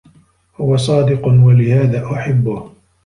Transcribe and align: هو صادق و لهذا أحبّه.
هو 0.55 0.77
صادق 0.77 1.27
و 1.27 1.51
لهذا 1.51 2.05
أحبّه. 2.05 2.71